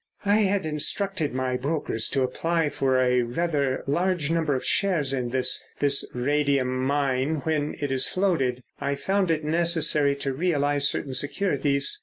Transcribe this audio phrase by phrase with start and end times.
[0.25, 5.29] "I had instructed my brokers to apply for a rather large number of shares in
[5.29, 8.63] this—this radium mine when it is floated.
[8.79, 11.99] I found it necessary to realise certain securities.